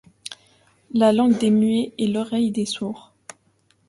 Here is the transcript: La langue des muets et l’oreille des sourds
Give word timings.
La 0.95 1.13
langue 1.13 1.37
des 1.37 1.51
muets 1.51 1.93
et 1.99 2.07
l’oreille 2.07 2.49
des 2.49 2.65
sourds 2.65 3.13